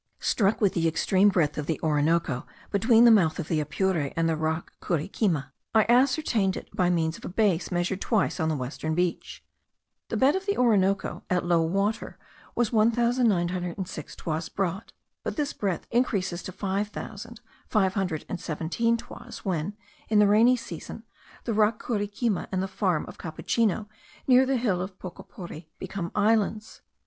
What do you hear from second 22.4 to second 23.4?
and the farm of